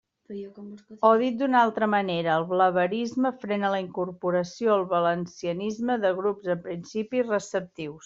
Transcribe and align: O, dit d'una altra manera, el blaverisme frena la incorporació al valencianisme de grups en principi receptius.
O, 0.37 1.09
dit 1.23 1.35
d'una 1.41 1.59
altra 1.65 1.89
manera, 1.95 2.31
el 2.43 2.47
blaverisme 2.55 3.33
frena 3.45 3.71
la 3.75 3.83
incorporació 3.85 4.75
al 4.79 4.89
valencianisme 4.97 6.03
de 6.07 6.17
grups 6.23 6.53
en 6.57 6.69
principi 6.69 7.27
receptius. 7.33 7.99